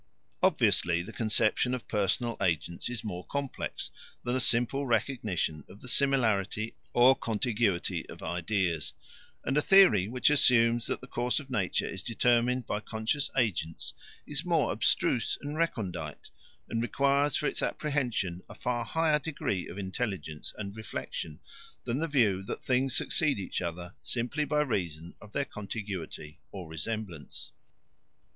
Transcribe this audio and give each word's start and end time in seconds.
Obviously 0.41 1.03
the 1.03 1.13
conception 1.13 1.75
of 1.75 1.87
personal 1.87 2.35
agents 2.41 2.89
is 2.89 3.03
more 3.03 3.23
complex 3.23 3.91
than 4.23 4.35
a 4.35 4.39
simple 4.39 4.87
recognition 4.87 5.63
of 5.69 5.79
the 5.79 5.87
similarity 5.87 6.73
or 6.91 7.13
contiguity 7.15 8.09
of 8.09 8.23
ideas; 8.23 8.93
and 9.45 9.57
a 9.57 9.61
theory 9.61 10.07
which 10.07 10.31
assumes 10.31 10.87
that 10.87 11.01
the 11.01 11.07
course 11.07 11.39
of 11.39 11.51
nature 11.51 11.87
is 11.87 12.01
determined 12.01 12.65
by 12.65 12.79
conscious 12.79 13.29
agents 13.37 13.93
is 14.25 14.43
more 14.43 14.71
abstruse 14.71 15.37
and 15.39 15.55
recondite, 15.55 16.31
and 16.67 16.81
requires 16.81 17.37
for 17.37 17.45
its 17.45 17.61
apprehension 17.61 18.41
a 18.49 18.55
far 18.55 18.83
higher 18.83 19.19
degree 19.19 19.67
of 19.67 19.77
intelligence 19.77 20.51
and 20.57 20.75
reflection, 20.75 21.39
than 21.83 21.99
the 21.99 22.07
view 22.07 22.41
that 22.41 22.63
things 22.63 22.95
succeed 22.97 23.37
each 23.37 23.61
other 23.61 23.93
simply 24.01 24.45
by 24.45 24.61
reason 24.61 25.13
of 25.21 25.31
their 25.31 25.45
contiguity 25.45 26.39
or 26.51 26.67
resemblance. 26.67 27.51